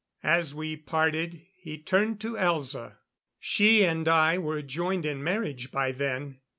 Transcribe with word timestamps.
As 0.23 0.55
we 0.55 0.75
parted, 0.77 1.43
he 1.59 1.77
turned 1.77 2.19
to 2.21 2.33
Elza. 2.35 2.97
She 3.39 3.85
and 3.85 4.07
I 4.07 4.39
were 4.39 4.63
joined 4.63 5.05
in 5.05 5.23
marriage 5.23 5.69
by 5.71 5.91
then. 5.91 6.39